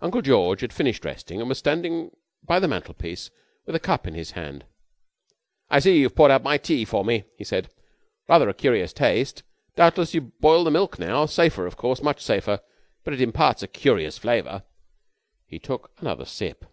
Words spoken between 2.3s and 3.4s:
by the mantel piece